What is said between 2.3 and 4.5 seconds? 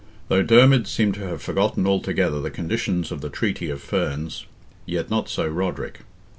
the conditions of the treaty of Ferns,